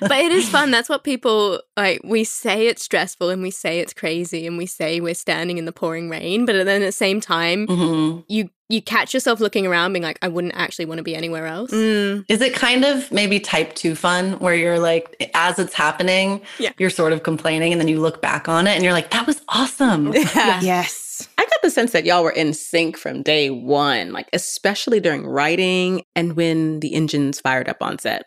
but 0.00 0.12
it 0.12 0.32
is 0.32 0.48
fun. 0.48 0.70
That's 0.70 0.88
what 0.88 1.02
people 1.02 1.60
like. 1.76 2.00
We 2.04 2.24
say 2.24 2.68
it's 2.68 2.84
stressful 2.84 3.30
and 3.30 3.42
we 3.42 3.50
say 3.50 3.80
it's 3.80 3.92
crazy 3.92 4.46
and 4.46 4.56
we 4.56 4.66
say 4.66 5.00
we're 5.00 5.14
standing 5.14 5.58
in 5.58 5.64
the 5.64 5.72
pouring 5.72 6.08
rain, 6.08 6.46
but 6.46 6.52
then 6.52 6.82
at 6.82 6.86
the 6.86 6.92
same 6.92 7.20
time, 7.20 7.66
mm-hmm. 7.66 8.20
you 8.28 8.48
you 8.72 8.80
catch 8.80 9.12
yourself 9.12 9.38
looking 9.38 9.66
around 9.66 9.92
being 9.92 10.02
like, 10.02 10.18
I 10.22 10.28
wouldn't 10.28 10.54
actually 10.56 10.86
want 10.86 10.98
to 10.98 11.02
be 11.02 11.14
anywhere 11.14 11.46
else. 11.46 11.70
Mm. 11.70 12.24
Is 12.28 12.40
it 12.40 12.54
kind 12.54 12.84
of 12.84 13.12
maybe 13.12 13.38
type 13.38 13.74
two 13.74 13.94
fun 13.94 14.32
where 14.38 14.54
you're 14.54 14.78
like, 14.78 15.30
as 15.34 15.58
it's 15.58 15.74
happening, 15.74 16.40
yeah. 16.58 16.72
you're 16.78 16.90
sort 16.90 17.12
of 17.12 17.22
complaining 17.22 17.72
and 17.72 17.80
then 17.80 17.88
you 17.88 18.00
look 18.00 18.22
back 18.22 18.48
on 18.48 18.66
it 18.66 18.70
and 18.70 18.82
you're 18.82 18.94
like, 18.94 19.10
that 19.10 19.26
was 19.26 19.42
awesome. 19.48 20.14
Yeah. 20.32 20.60
yes. 20.62 21.28
I 21.36 21.42
got 21.42 21.62
the 21.62 21.70
sense 21.70 21.92
that 21.92 22.06
y'all 22.06 22.22
were 22.22 22.30
in 22.30 22.54
sync 22.54 22.96
from 22.96 23.22
day 23.22 23.50
one, 23.50 24.12
like 24.12 24.28
especially 24.32 24.98
during 24.98 25.26
writing 25.26 26.04
and 26.14 26.36
when 26.36 26.80
the 26.80 26.94
engines 26.94 27.40
fired 27.40 27.68
up 27.68 27.82
on 27.82 27.98
set. 27.98 28.24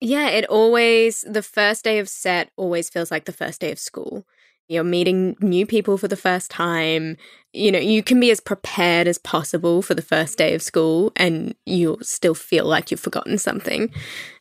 Yeah, 0.00 0.28
it 0.28 0.46
always, 0.46 1.24
the 1.28 1.42
first 1.42 1.84
day 1.84 1.98
of 1.98 2.08
set 2.08 2.50
always 2.56 2.88
feels 2.88 3.10
like 3.10 3.24
the 3.24 3.32
first 3.32 3.60
day 3.60 3.72
of 3.72 3.78
school. 3.78 4.26
You're 4.68 4.84
meeting 4.84 5.36
new 5.40 5.66
people 5.66 5.98
for 5.98 6.08
the 6.08 6.16
first 6.16 6.50
time. 6.50 7.16
You 7.52 7.70
know, 7.70 7.78
you 7.78 8.02
can 8.02 8.18
be 8.18 8.30
as 8.30 8.40
prepared 8.40 9.06
as 9.06 9.18
possible 9.18 9.82
for 9.82 9.94
the 9.94 10.02
first 10.02 10.38
day 10.38 10.54
of 10.54 10.62
school 10.62 11.12
and 11.16 11.54
you'll 11.66 11.98
still 12.00 12.34
feel 12.34 12.64
like 12.64 12.90
you've 12.90 13.00
forgotten 13.00 13.38
something. 13.38 13.92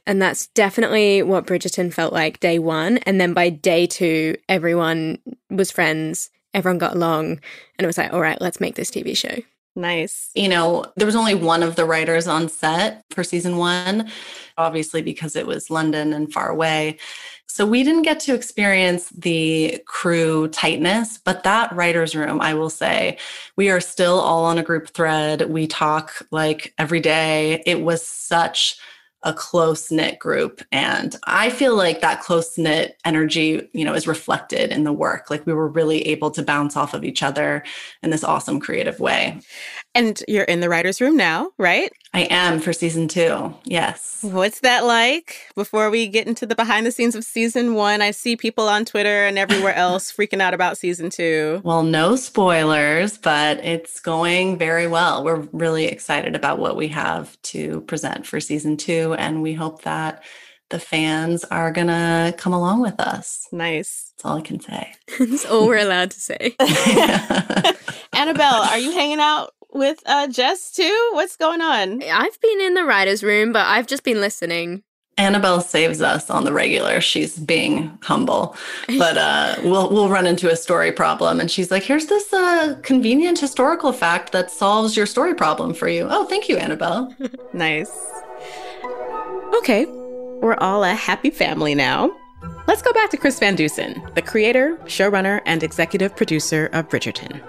And 0.06 0.22
that's 0.22 0.48
definitely 0.48 1.24
what 1.24 1.46
Bridgerton 1.46 1.94
felt 1.94 2.14
like 2.14 2.40
day 2.40 2.60
one. 2.60 2.98
And 3.00 3.20
then 3.20 3.34
by 3.34 3.50
day 3.50 3.86
two, 3.86 4.36
everyone 4.50 5.20
was 5.50 5.72
friends, 5.72 6.30
everyone 6.54 6.78
got 6.78 6.96
along, 6.96 7.26
and 7.78 7.84
it 7.84 7.86
was 7.86 7.98
like, 7.98 8.14
all 8.14 8.22
right, 8.22 8.40
let's 8.42 8.60
make 8.60 8.76
this 8.76 8.92
TV 8.92 9.16
show. 9.16 9.42
Nice. 9.76 10.30
You 10.36 10.50
know, 10.50 10.86
there 10.96 11.08
was 11.08 11.16
only 11.16 11.34
one 11.34 11.64
of 11.64 11.76
the 11.76 11.86
writers 11.86 12.28
on 12.28 12.48
set 12.48 13.04
for 13.10 13.24
season 13.24 13.58
one, 13.58 14.10
obviously, 14.58 15.02
because 15.02 15.36
it 15.36 15.48
was 15.48 15.72
London 15.72 16.14
and 16.14 16.32
far 16.32 16.50
away. 16.50 17.00
So 17.48 17.66
we 17.66 17.84
didn't 17.84 18.04
get 18.04 18.20
to 18.22 18.34
experience 18.34 19.10
the 19.10 19.80
crew 19.86 20.48
tightness, 20.50 21.18
but 21.18 21.44
that 21.44 21.72
writer's 21.76 22.16
room, 22.16 22.42
I 22.42 22.54
will 22.54 22.70
say, 22.70 23.18
we 23.56 23.70
are 23.70 23.80
still 23.80 24.20
all 24.20 24.46
on 24.46 24.58
a 24.58 24.64
group 24.64 24.90
thread. 24.90 25.50
We 25.50 25.68
talk 25.68 26.14
like 26.32 26.74
every 26.78 27.00
day. 27.00 27.62
It 27.66 27.82
was 27.82 28.06
such 28.06 28.78
a 29.24 29.34
close 29.34 29.90
knit 29.90 30.20
group. 30.20 30.62
And 30.72 31.16
I 31.26 31.50
feel 31.50 31.76
like 31.76 32.02
that 32.02 32.22
close 32.22 32.58
knit 32.58 32.98
energy, 33.06 33.70
you 33.74 33.86
know, 33.86 33.94
is 33.94 34.08
reflected 34.08 34.72
in 34.72 34.84
the 34.84 34.94
work. 34.94 35.30
Like 35.30 35.46
we 35.46 35.54
were 35.54 35.68
really 35.68 36.02
able 36.08 36.32
to 36.32 36.44
bounce 36.44 36.76
off 36.76 36.94
of 36.94 37.04
each 37.04 37.24
other 37.24 37.64
in 38.02 38.10
this 38.10 38.24
awesome 38.24 38.60
creative 38.60 39.00
way. 39.00 39.40
And 39.96 40.22
you're 40.28 40.44
in 40.44 40.60
the 40.60 40.70
writer's 40.70 41.00
room 41.00 41.16
now, 41.16 41.52
right? 41.58 41.92
I 42.16 42.22
am 42.22 42.60
for 42.60 42.74
season 42.74 43.08
two. 43.08 43.54
Yes. 43.64 44.20
What's 44.22 44.60
that 44.62 44.86
like? 44.86 45.52
Before 45.56 45.90
we 45.90 46.08
get 46.08 46.28
into 46.28 46.46
the 46.46 46.56
behind 46.56 46.86
the 46.86 46.92
scenes 46.92 47.16
of 47.16 47.24
season 47.24 47.76
one, 47.76 48.02
I 48.02 48.12
see 48.12 48.36
people 48.36 48.68
on 48.68 48.86
Twitter 48.86 49.26
and 49.26 49.38
everywhere 49.38 49.74
else 49.76 50.12
freaking 50.12 50.42
out 50.42 50.54
about 50.54 50.78
season 50.78 51.10
two. 51.10 51.62
Well, 51.64 51.84
no 51.84 52.16
spoilers, 52.16 53.18
but 53.18 53.64
it's 53.64 54.00
going 54.00 54.58
very 54.58 54.88
well. 54.88 55.24
We're 55.24 55.48
really 55.52 55.86
excited 55.86 56.36
about 56.36 56.60
what 56.60 56.76
we 56.76 56.88
have 56.90 57.40
to 57.44 57.82
present 57.82 58.26
for 58.26 58.40
season 58.40 58.78
two. 58.78 59.13
And 59.14 59.42
we 59.42 59.54
hope 59.54 59.84
that 59.84 60.24
the 60.70 60.80
fans 60.80 61.44
are 61.46 61.72
going 61.72 61.88
to 61.88 62.34
come 62.38 62.52
along 62.52 62.82
with 62.82 63.00
us. 63.00 63.48
Nice. 63.52 64.12
That's 64.18 64.26
all 64.26 64.38
I 64.38 64.42
can 64.42 64.60
say. 64.60 64.94
That's 65.20 65.46
all 65.46 65.68
we're 65.68 65.78
allowed 65.78 66.12
to 66.12 66.20
say. 66.20 66.56
Annabelle, 68.14 68.64
are 68.64 68.80
you 68.80 68.92
hanging 68.92 69.20
out 69.20 69.52
with 69.72 70.00
uh, 70.06 70.28
Jess 70.28 70.72
too? 70.72 71.10
What's 71.14 71.38
going 71.38 71.62
on? 71.62 72.02
I've 72.04 72.42
been 72.42 72.62
in 72.62 72.74
the 72.74 72.86
writer's 72.86 73.24
room, 73.24 73.54
but 73.54 73.66
I've 73.68 73.88
just 73.88 74.04
been 74.04 74.20
listening. 74.20 74.84
Annabelle 75.20 75.62
saves 75.62 76.02
us 76.02 76.32
on 76.32 76.44
the 76.44 76.52
regular. 76.52 77.00
She's 77.00 77.38
being 77.38 77.96
humble, 78.02 78.56
but 78.98 79.16
uh, 79.16 79.58
we'll 79.64 79.92
we'll 79.92 80.10
run 80.10 80.26
into 80.26 80.50
a 80.52 80.56
story 80.56 80.92
problem, 80.92 81.40
and 81.40 81.52
she's 81.52 81.70
like, 81.70 81.84
"Here's 81.84 82.08
this 82.08 82.34
uh, 82.34 82.80
convenient 82.82 83.38
historical 83.38 83.94
fact 83.94 84.32
that 84.32 84.50
solves 84.50 84.98
your 84.98 85.06
story 85.06 85.36
problem 85.36 85.76
for 85.76 85.88
you." 85.88 86.08
Oh, 86.10 86.26
thank 86.26 86.50
you, 86.50 86.58
Annabelle. 86.58 87.16
nice. 87.54 87.92
Okay, 89.58 89.86
we're 89.86 90.58
all 90.60 90.84
a 90.84 90.94
happy 90.94 91.30
family 91.30 91.76
now. 91.76 92.12
Let's 92.68 92.82
go 92.82 92.94
back 92.94 93.10
to 93.12 93.18
Chris 93.18 93.40
Van 93.40 93.56
Dusen, 93.56 94.02
the 94.16 94.22
creator, 94.22 94.78
showrunner, 94.86 95.42
and 95.46 95.64
executive 95.64 96.16
producer 96.16 96.70
of 96.74 96.90
Bridgerton 96.90 97.42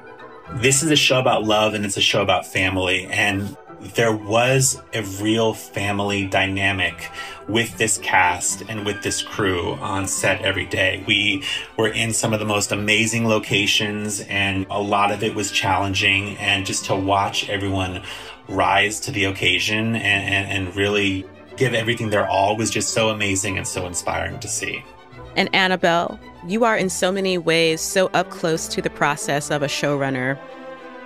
this 0.54 0.82
is 0.82 0.90
a 0.90 0.96
show 0.96 1.18
about 1.18 1.44
love 1.44 1.74
and 1.74 1.84
it's 1.84 1.96
a 1.96 2.02
show 2.02 2.22
about 2.22 2.46
family. 2.46 3.06
And 3.06 3.56
there 3.94 4.14
was 4.16 4.80
a 4.94 5.02
real 5.20 5.52
family 5.52 6.26
dynamic 6.26 7.10
with 7.48 7.76
this 7.76 7.98
cast 7.98 8.62
and 8.62 8.86
with 8.86 9.02
this 9.02 9.20
crew 9.20 9.74
on 9.74 10.06
set 10.06 10.40
every 10.42 10.64
day. 10.64 11.04
We 11.06 11.44
were 11.76 11.88
in 11.88 12.12
some 12.12 12.32
of 12.32 12.40
the 12.40 12.46
most 12.46 12.72
amazing 12.72 13.28
locations, 13.28 14.20
and 14.20 14.66
a 14.70 14.80
lot 14.80 15.10
of 15.10 15.22
it 15.22 15.34
was 15.34 15.50
challenging. 15.50 16.38
And 16.38 16.64
just 16.64 16.86
to 16.86 16.96
watch 16.96 17.48
everyone 17.50 18.02
rise 18.48 19.00
to 19.00 19.10
the 19.10 19.24
occasion 19.24 19.96
and, 19.96 19.96
and, 19.96 20.66
and 20.66 20.76
really 20.76 21.26
give 21.56 21.74
everything 21.74 22.10
their 22.10 22.26
all 22.28 22.56
was 22.56 22.70
just 22.70 22.90
so 22.90 23.10
amazing 23.10 23.56
and 23.56 23.66
so 23.66 23.86
inspiring 23.86 24.38
to 24.40 24.48
see. 24.48 24.84
And 25.36 25.52
Annabelle, 25.54 26.18
you 26.46 26.64
are 26.64 26.76
in 26.76 26.90
so 26.90 27.10
many 27.10 27.38
ways 27.38 27.80
so 27.80 28.06
up 28.08 28.30
close 28.30 28.68
to 28.68 28.82
the 28.82 28.90
process 28.90 29.50
of 29.50 29.62
a 29.62 29.66
showrunner. 29.66 30.38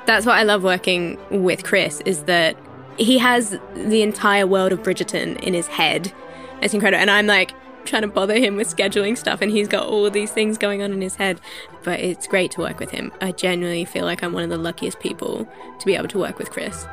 That's 0.07 0.27
what 0.27 0.37
I 0.37 0.43
love 0.43 0.63
working 0.63 1.19
with 1.31 1.65
Chris 1.65 2.01
is 2.03 2.25
that 2.25 2.57
he 2.97 3.19
has 3.19 3.59
the 3.75 4.03
entire 4.03 4.47
world 4.47 4.73
of 4.73 4.83
Bridgerton 4.83 5.39
in 5.41 5.55
his 5.55 5.67
head. 5.69 6.13
It's 6.61 6.75
incredible. 6.75 7.01
And 7.01 7.11
I'm 7.11 7.27
like 7.27 7.53
trying 7.85 8.03
to 8.03 8.09
bother 8.09 8.39
him 8.39 8.57
with 8.57 8.75
scheduling 8.75 9.17
stuff 9.17 9.41
and 9.41 9.51
he's 9.51 9.69
got 9.69 9.87
all 9.87 10.11
these 10.11 10.31
things 10.31 10.59
going 10.59 10.83
on 10.83 10.93
in 10.93 11.01
his 11.01 11.17
head. 11.17 11.41
But 11.85 12.01
it's 12.01 12.27
great 12.27 12.51
to 12.53 12.61
work 12.61 12.81
with 12.81 12.91
him. 12.91 13.13
I 13.21 13.33
genuinely 13.33 13.85
feel 13.85 14.05
like 14.05 14.23
I'm 14.23 14.33
one 14.33 14.45
of 14.45 14.51
the 14.51 14.59
luckiest 14.59 14.99
people 15.01 15.49
to 15.79 15.87
be 15.87 15.95
able 15.95 16.09
to 16.09 16.19
work 16.19 16.39
with 16.39 16.51
Chris. 16.51 16.87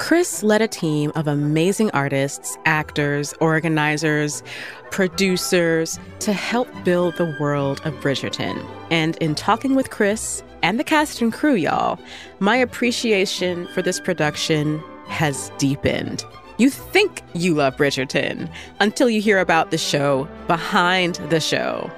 Chris 0.00 0.42
led 0.42 0.62
a 0.62 0.66
team 0.66 1.12
of 1.14 1.26
amazing 1.26 1.90
artists, 1.90 2.56
actors, 2.64 3.34
organizers, 3.38 4.42
producers 4.90 6.00
to 6.20 6.32
help 6.32 6.66
build 6.84 7.14
the 7.18 7.36
world 7.38 7.82
of 7.84 7.92
Bridgerton. 7.96 8.66
And 8.90 9.18
in 9.18 9.34
talking 9.34 9.74
with 9.74 9.90
Chris 9.90 10.42
and 10.62 10.80
the 10.80 10.84
cast 10.84 11.20
and 11.20 11.30
crew, 11.30 11.54
y'all, 11.54 12.00
my 12.38 12.56
appreciation 12.56 13.66
for 13.74 13.82
this 13.82 14.00
production 14.00 14.82
has 15.08 15.52
deepened. 15.58 16.24
You 16.56 16.70
think 16.70 17.20
you 17.34 17.54
love 17.54 17.76
Bridgerton 17.76 18.50
until 18.80 19.10
you 19.10 19.20
hear 19.20 19.38
about 19.38 19.70
the 19.70 19.78
show 19.78 20.26
behind 20.46 21.16
the 21.28 21.40
show. 21.40 21.90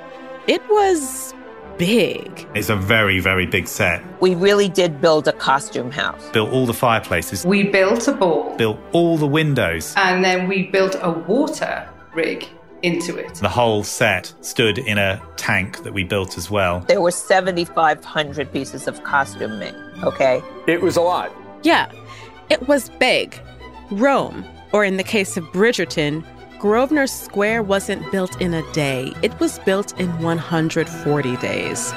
It 0.48 0.60
was 0.68 1.34
big. 1.78 2.46
It's 2.54 2.68
a 2.68 2.76
very, 2.76 3.20
very 3.20 3.46
big 3.46 3.66
set. 3.68 4.02
We 4.20 4.34
really 4.34 4.68
did 4.68 5.00
build 5.00 5.28
a 5.28 5.32
costume 5.32 5.90
house. 5.90 6.30
Built 6.30 6.50
all 6.50 6.66
the 6.66 6.74
fireplaces. 6.74 7.44
We 7.44 7.64
built 7.64 8.06
a 8.08 8.12
ball. 8.12 8.56
Built 8.56 8.78
all 8.92 9.18
the 9.18 9.26
windows. 9.26 9.94
And 9.96 10.24
then 10.24 10.48
we 10.48 10.64
built 10.64 10.96
a 11.00 11.10
water 11.10 11.88
rig 12.14 12.46
into 12.82 13.16
it. 13.16 13.34
The 13.36 13.48
whole 13.48 13.84
set 13.84 14.34
stood 14.40 14.78
in 14.78 14.98
a 14.98 15.22
tank 15.36 15.82
that 15.84 15.92
we 15.92 16.04
built 16.04 16.36
as 16.36 16.50
well. 16.50 16.80
There 16.80 17.00
were 17.00 17.12
7,500 17.12 18.52
pieces 18.52 18.88
of 18.88 19.02
costuming, 19.04 19.74
okay? 20.02 20.42
It 20.66 20.82
was 20.82 20.96
a 20.96 21.00
lot. 21.00 21.32
Yeah, 21.62 21.90
it 22.50 22.66
was 22.68 22.88
big. 22.98 23.40
Rome, 23.90 24.44
or 24.72 24.84
in 24.84 24.96
the 24.96 25.04
case 25.04 25.36
of 25.36 25.44
Bridgerton, 25.52 26.24
Grosvenor 26.62 27.08
Square 27.08 27.64
wasn't 27.64 28.08
built 28.12 28.40
in 28.40 28.54
a 28.54 28.62
day, 28.72 29.12
it 29.20 29.36
was 29.40 29.58
built 29.58 29.98
in 29.98 30.16
140 30.20 31.36
days. 31.38 31.92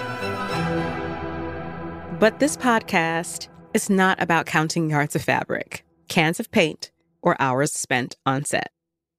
But 2.19 2.39
this 2.39 2.57
podcast 2.57 3.47
is 3.75 3.91
not 3.91 4.19
about 4.19 4.47
counting 4.47 4.89
yards 4.89 5.15
of 5.15 5.21
fabric, 5.21 5.85
cans 6.07 6.39
of 6.39 6.49
paint, 6.49 6.89
or 7.21 7.39
hours 7.39 7.73
spent 7.73 8.15
on 8.25 8.43
set. 8.43 8.71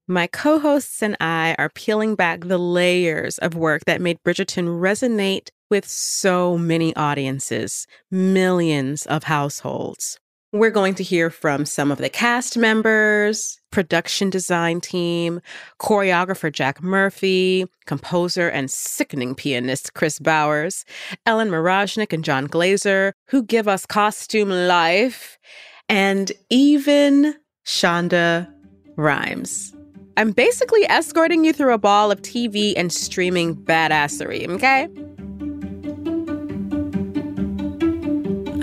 My 0.08 0.26
co 0.26 0.58
hosts 0.58 1.00
and 1.00 1.16
I 1.20 1.54
are 1.60 1.68
peeling 1.68 2.16
back 2.16 2.40
the 2.40 2.58
layers 2.58 3.38
of 3.38 3.54
work 3.54 3.84
that 3.84 4.00
made 4.00 4.18
Bridgerton 4.24 4.80
resonate 4.80 5.50
with 5.70 5.88
so 5.88 6.58
many 6.58 6.92
audiences, 6.96 7.86
millions 8.10 9.06
of 9.06 9.22
households. 9.22 10.18
We're 10.52 10.70
going 10.70 10.94
to 10.94 11.02
hear 11.02 11.28
from 11.28 11.66
some 11.66 11.90
of 11.90 11.98
the 11.98 12.08
cast 12.08 12.56
members, 12.56 13.60
production 13.72 14.30
design 14.30 14.80
team, 14.80 15.40
choreographer 15.80 16.52
Jack 16.52 16.82
Murphy, 16.82 17.66
composer 17.84 18.48
and 18.48 18.70
sickening 18.70 19.34
pianist 19.34 19.94
Kris 19.94 20.20
Bowers, 20.20 20.84
Ellen 21.26 21.50
Mirojnick 21.50 22.12
and 22.12 22.24
John 22.24 22.46
Glaser, 22.46 23.12
who 23.28 23.42
give 23.42 23.66
us 23.66 23.86
costume 23.86 24.50
life, 24.50 25.36
and 25.88 26.30
even 26.48 27.34
Shonda 27.66 28.48
Rhimes. 28.96 29.74
I'm 30.16 30.30
basically 30.30 30.88
escorting 30.88 31.44
you 31.44 31.52
through 31.52 31.74
a 31.74 31.78
ball 31.78 32.12
of 32.12 32.22
TV 32.22 32.72
and 32.76 32.92
streaming 32.92 33.56
badassery, 33.56 34.48
okay? 34.48 34.88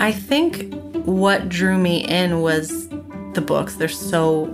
I 0.02 0.12
think 0.12 0.83
what 1.04 1.48
drew 1.48 1.78
me 1.78 2.04
in 2.04 2.40
was 2.40 2.88
the 3.34 3.42
books. 3.44 3.76
They're 3.76 3.88
so 3.88 4.46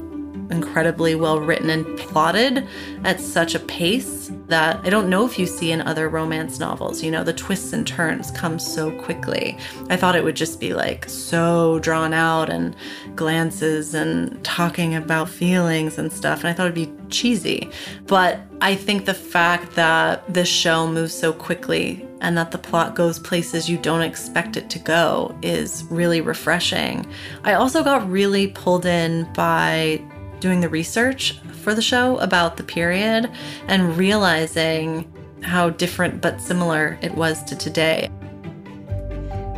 incredibly 0.50 1.14
well 1.14 1.38
written 1.40 1.70
and 1.70 1.96
plotted 1.96 2.66
at 3.04 3.20
such 3.20 3.54
a 3.54 3.60
pace 3.60 4.32
that 4.48 4.80
I 4.84 4.90
don't 4.90 5.08
know 5.08 5.24
if 5.24 5.38
you 5.38 5.46
see 5.46 5.70
in 5.70 5.80
other 5.80 6.08
romance 6.08 6.58
novels. 6.58 7.02
You 7.02 7.10
know, 7.10 7.22
the 7.22 7.32
twists 7.32 7.72
and 7.72 7.86
turns 7.86 8.30
come 8.32 8.58
so 8.58 8.90
quickly. 9.00 9.56
I 9.88 9.96
thought 9.96 10.16
it 10.16 10.24
would 10.24 10.36
just 10.36 10.60
be 10.60 10.74
like 10.74 11.08
so 11.08 11.78
drawn 11.78 12.12
out 12.12 12.50
and 12.50 12.74
glances 13.14 13.94
and 13.94 14.42
talking 14.44 14.94
about 14.94 15.28
feelings 15.28 15.98
and 15.98 16.12
stuff. 16.12 16.40
And 16.40 16.48
I 16.48 16.52
thought 16.52 16.66
it'd 16.66 16.74
be 16.74 16.92
cheesy. 17.10 17.70
But 18.06 18.40
I 18.60 18.74
think 18.74 19.04
the 19.04 19.14
fact 19.14 19.76
that 19.76 20.32
this 20.32 20.48
show 20.48 20.86
moves 20.86 21.14
so 21.14 21.32
quickly 21.32 22.06
and 22.20 22.36
that 22.36 22.50
the 22.50 22.58
plot 22.58 22.94
goes 22.94 23.18
places 23.18 23.68
you 23.68 23.78
don't 23.78 24.02
expect 24.02 24.56
it 24.56 24.70
to 24.70 24.78
go 24.78 25.36
is 25.42 25.84
really 25.90 26.20
refreshing. 26.20 27.06
I 27.44 27.54
also 27.54 27.82
got 27.82 28.08
really 28.10 28.48
pulled 28.48 28.86
in 28.86 29.30
by 29.32 30.02
doing 30.40 30.60
the 30.60 30.68
research 30.68 31.38
for 31.62 31.74
the 31.74 31.82
show 31.82 32.18
about 32.18 32.56
the 32.56 32.62
period 32.62 33.30
and 33.68 33.96
realizing 33.96 35.10
how 35.42 35.70
different 35.70 36.20
but 36.20 36.40
similar 36.40 36.98
it 37.02 37.14
was 37.14 37.42
to 37.44 37.56
today. 37.56 38.10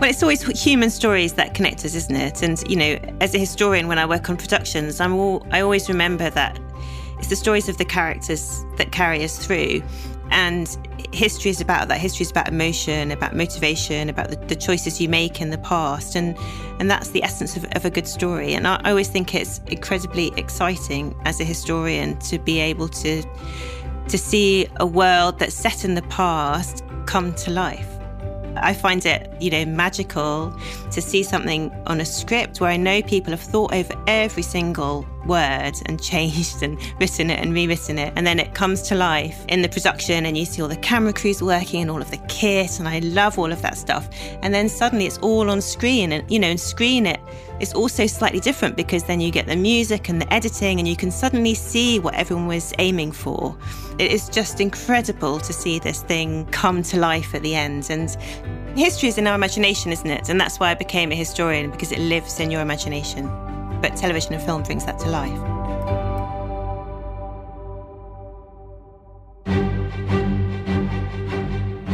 Well, 0.02 0.10
it's 0.10 0.22
always 0.22 0.42
human 0.60 0.90
stories 0.90 1.34
that 1.34 1.54
connect 1.54 1.84
us, 1.84 1.94
isn't 1.94 2.16
it? 2.16 2.42
And 2.42 2.62
you 2.68 2.74
know, 2.74 3.16
as 3.20 3.34
a 3.36 3.38
historian, 3.38 3.86
when 3.86 3.98
I 3.98 4.06
work 4.06 4.28
on 4.28 4.36
productions, 4.36 5.00
I'm 5.00 5.14
all 5.14 5.46
I 5.52 5.60
always 5.60 5.88
remember 5.88 6.28
that 6.30 6.58
it's 7.18 7.28
the 7.28 7.36
stories 7.36 7.68
of 7.68 7.78
the 7.78 7.84
characters 7.84 8.64
that 8.78 8.90
carry 8.90 9.22
us 9.22 9.46
through. 9.46 9.80
And 10.32 10.66
history 11.12 11.50
is 11.50 11.60
about 11.60 11.88
that. 11.88 12.00
History 12.00 12.24
is 12.24 12.30
about 12.30 12.48
emotion, 12.48 13.10
about 13.10 13.36
motivation, 13.36 14.08
about 14.08 14.30
the, 14.30 14.36
the 14.36 14.56
choices 14.56 14.98
you 14.98 15.08
make 15.08 15.42
in 15.42 15.50
the 15.50 15.58
past. 15.58 16.16
And, 16.16 16.36
and 16.80 16.90
that's 16.90 17.10
the 17.10 17.22
essence 17.22 17.54
of, 17.54 17.66
of 17.76 17.84
a 17.84 17.90
good 17.90 18.08
story. 18.08 18.54
And 18.54 18.66
I, 18.66 18.80
I 18.82 18.90
always 18.90 19.08
think 19.08 19.34
it's 19.34 19.60
incredibly 19.66 20.32
exciting 20.38 21.14
as 21.26 21.38
a 21.38 21.44
historian 21.44 22.18
to 22.20 22.38
be 22.38 22.60
able 22.60 22.88
to, 22.88 23.22
to 24.08 24.18
see 24.18 24.66
a 24.76 24.86
world 24.86 25.38
that's 25.38 25.54
set 25.54 25.84
in 25.84 25.94
the 25.94 26.02
past 26.02 26.82
come 27.04 27.34
to 27.34 27.50
life. 27.50 27.88
I 28.56 28.72
find 28.72 29.04
it, 29.04 29.30
you 29.40 29.50
know, 29.50 29.66
magical 29.66 30.54
to 30.90 31.02
see 31.02 31.22
something 31.22 31.70
on 31.86 32.00
a 32.00 32.04
script 32.06 32.60
where 32.60 32.70
I 32.70 32.76
know 32.76 33.02
people 33.02 33.32
have 33.32 33.40
thought 33.40 33.72
over 33.74 33.94
every 34.06 34.42
single 34.42 35.06
word 35.26 35.72
and 35.86 36.00
changed 36.00 36.62
and 36.62 36.78
written 37.00 37.30
it 37.30 37.38
and 37.38 37.54
rewritten 37.54 37.98
it. 37.98 38.12
And 38.16 38.26
then 38.26 38.38
it 38.38 38.54
comes 38.54 38.82
to 38.82 38.94
life 38.94 39.44
in 39.48 39.62
the 39.62 39.68
production 39.68 40.26
and 40.26 40.36
you 40.36 40.44
see 40.44 40.62
all 40.62 40.68
the 40.68 40.76
camera 40.76 41.12
crews 41.12 41.42
working 41.42 41.82
and 41.82 41.90
all 41.90 42.00
of 42.00 42.10
the 42.10 42.18
kit. 42.28 42.78
And 42.78 42.88
I 42.88 43.00
love 43.00 43.38
all 43.38 43.52
of 43.52 43.62
that 43.62 43.76
stuff. 43.76 44.08
And 44.42 44.52
then 44.52 44.68
suddenly 44.68 45.06
it's 45.06 45.18
all 45.18 45.50
on 45.50 45.60
screen 45.60 46.12
and, 46.12 46.28
you 46.30 46.38
know, 46.38 46.48
and 46.48 46.60
screen 46.60 47.06
it 47.06 47.20
is 47.60 47.72
also 47.72 48.06
slightly 48.06 48.40
different 48.40 48.76
because 48.76 49.04
then 49.04 49.20
you 49.20 49.30
get 49.30 49.46
the 49.46 49.56
music 49.56 50.08
and 50.08 50.20
the 50.20 50.32
editing 50.32 50.78
and 50.78 50.88
you 50.88 50.96
can 50.96 51.10
suddenly 51.10 51.54
see 51.54 51.98
what 51.98 52.14
everyone 52.14 52.46
was 52.46 52.72
aiming 52.78 53.12
for. 53.12 53.56
It 53.98 54.10
is 54.10 54.28
just 54.28 54.60
incredible 54.60 55.38
to 55.40 55.52
see 55.52 55.78
this 55.78 56.02
thing 56.02 56.46
come 56.46 56.82
to 56.84 56.98
life 56.98 57.34
at 57.34 57.42
the 57.42 57.54
end. 57.54 57.88
And 57.90 58.10
history 58.76 59.08
is 59.08 59.18
in 59.18 59.26
our 59.26 59.34
imagination, 59.34 59.92
isn't 59.92 60.10
it? 60.10 60.28
And 60.28 60.40
that's 60.40 60.58
why 60.58 60.70
I 60.70 60.74
became 60.74 61.12
a 61.12 61.14
historian 61.14 61.70
because 61.70 61.92
it 61.92 62.00
lives 62.00 62.40
in 62.40 62.50
your 62.50 62.62
imagination 62.62 63.51
but 63.82 63.96
television 63.96 64.32
and 64.32 64.42
film 64.42 64.62
brings 64.62 64.86
that 64.86 64.98
to 65.00 65.10
life. 65.10 65.38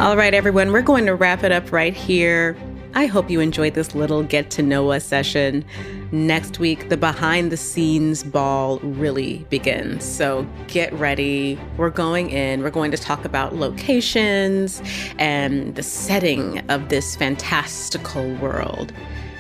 All 0.00 0.16
right, 0.16 0.32
everyone, 0.32 0.70
we're 0.70 0.82
going 0.82 1.06
to 1.06 1.14
wrap 1.16 1.42
it 1.42 1.50
up 1.50 1.72
right 1.72 1.92
here. 1.92 2.56
I 2.94 3.06
hope 3.06 3.28
you 3.28 3.40
enjoyed 3.40 3.74
this 3.74 3.96
little 3.96 4.22
get 4.22 4.50
to 4.52 4.62
know 4.62 4.92
us 4.92 5.04
session. 5.04 5.64
Next 6.12 6.58
week, 6.58 6.88
the 6.88 6.96
behind 6.96 7.52
the 7.52 7.56
scenes 7.56 8.22
ball 8.22 8.78
really 8.78 9.44
begins. 9.50 10.04
So 10.04 10.46
get 10.68 10.92
ready. 10.94 11.58
We're 11.76 11.90
going 11.90 12.30
in, 12.30 12.62
we're 12.62 12.70
going 12.70 12.92
to 12.92 12.96
talk 12.96 13.24
about 13.24 13.56
locations 13.56 14.80
and 15.18 15.74
the 15.74 15.82
setting 15.82 16.60
of 16.70 16.88
this 16.88 17.16
fantastical 17.16 18.34
world. 18.36 18.92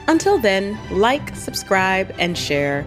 Until 0.08 0.38
then, 0.38 0.78
like, 0.90 1.36
subscribe, 1.36 2.14
and 2.18 2.36
share. 2.36 2.86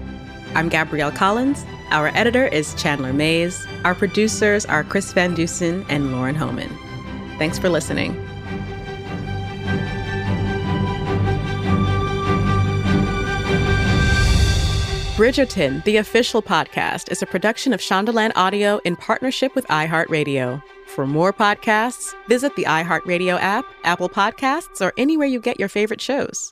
I'm 0.56 0.70
Gabrielle 0.70 1.12
Collins. 1.12 1.64
Our 1.92 2.08
editor 2.16 2.48
is 2.48 2.74
Chandler 2.74 3.14
Mays. 3.14 3.64
Our 3.86 3.94
producers 3.94 4.66
are 4.66 4.84
Chris 4.84 5.14
Van 5.14 5.36
Dusen 5.36 5.86
and 5.88 6.12
Lauren 6.12 6.34
Homan. 6.34 6.76
Thanks 7.38 7.60
for 7.60 7.70
listening. 7.70 8.16
Bridgerton, 15.16 15.84
the 15.84 15.98
official 15.98 16.42
podcast, 16.42 17.12
is 17.12 17.22
a 17.22 17.28
production 17.28 17.72
of 17.72 17.82
Shondaland 17.82 18.32
Audio 18.36 18.80
in 18.84 18.96
partnership 18.96 19.54
with 19.54 19.68
iHeartRadio. 19.68 20.64
For 20.88 21.06
more 21.06 21.32
podcasts, 21.32 22.16
visit 22.28 22.56
the 22.56 22.64
iHeartRadio 22.64 23.40
app, 23.40 23.66
Apple 23.84 24.10
Podcasts, 24.10 24.82
or 24.82 24.92
anywhere 24.98 25.28
you 25.28 25.40
get 25.40 25.60
your 25.60 25.70
favorite 25.70 26.02
shows. 26.02 26.52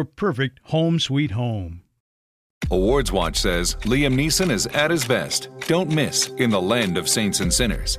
your 0.00 0.06
perfect 0.06 0.60
home 0.62 0.98
sweet 0.98 1.32
home. 1.32 1.82
Awards 2.70 3.12
Watch 3.12 3.36
says 3.36 3.74
Liam 3.82 4.14
Neeson 4.14 4.50
is 4.50 4.66
at 4.68 4.90
his 4.90 5.04
best. 5.04 5.48
Don't 5.66 5.90
miss 5.90 6.28
In 6.38 6.48
the 6.48 6.60
Land 6.60 6.96
of 6.96 7.06
Saints 7.06 7.40
and 7.40 7.52
Sinners. 7.52 7.98